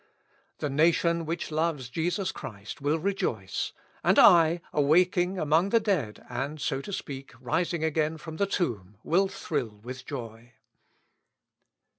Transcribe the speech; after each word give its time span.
The 0.57 0.69
nation 0.71 1.27
which 1.27 1.51
loves 1.51 1.87
Jesus 1.87 2.31
Christ 2.31 2.81
will 2.81 2.97
rejoice; 2.97 3.71
and 4.03 4.17
I, 4.17 4.61
awaking 4.73 5.37
among 5.37 5.69
the 5.69 5.79
dead, 5.79 6.25
and, 6.27 6.59
so 6.59 6.81
to 6.81 6.91
speak, 6.91 7.33
rising 7.39 7.83
again 7.83 8.17
from 8.17 8.37
the 8.37 8.47
tomb, 8.47 8.97
will 9.03 9.27
thrill 9.27 9.79
with 9.83 10.03
joy." 10.07 10.53